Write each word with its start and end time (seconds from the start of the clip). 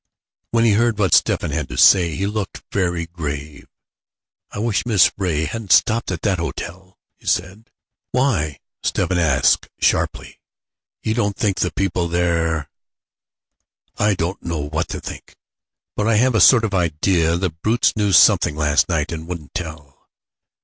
When 0.49 0.65
he 0.65 0.71
heard 0.73 0.97
what 0.97 1.13
Stephen 1.13 1.51
had 1.51 1.69
to 1.69 1.77
say, 1.77 2.15
he 2.15 2.25
looked 2.25 2.63
very 2.71 3.05
grave. 3.05 3.67
"I 4.49 4.57
wish 4.57 4.83
Miss 4.83 5.11
Ray 5.15 5.45
hadn't 5.45 5.71
stopped 5.71 6.09
at 6.09 6.23
that 6.23 6.39
hotel," 6.39 6.97
he 7.17 7.27
said. 7.27 7.69
"Why?" 8.11 8.57
Stephen 8.81 9.19
asked 9.19 9.69
sharply. 9.77 10.39
"You 11.03 11.13
don't 11.13 11.35
think 11.37 11.59
the 11.59 11.71
people 11.71 12.07
there" 12.07 12.67
"I 13.99 14.15
don't 14.15 14.41
know 14.41 14.61
what 14.69 14.87
to 14.87 15.01
think. 15.01 15.37
But 15.95 16.07
I 16.07 16.15
have 16.15 16.33
a 16.33 16.41
sort 16.41 16.63
of 16.63 16.73
idea 16.73 17.37
the 17.37 17.51
brutes 17.51 17.95
knew 17.95 18.11
something 18.11 18.55
last 18.55 18.89
night 18.89 19.11
and 19.11 19.27
wouldn't 19.27 19.53
tell." 19.53 20.09